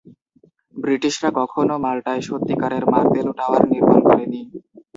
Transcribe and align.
ব্রিটিশরা 0.75 1.29
কখনো 1.39 1.73
মাল্টায় 1.85 2.21
সত্যিকারের 2.27 2.83
মার্তেলো 2.91 3.31
টাওয়ার 3.39 3.63
নির্মাণ 3.71 3.99
করেনি। 4.07 4.41